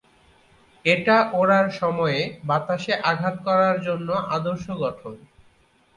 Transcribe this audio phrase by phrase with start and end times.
[0.85, 2.19] এটা ওড়ার সময়ে
[2.43, 5.13] বাতাসে আঘাত করার জন্য আদর্শ গঠন।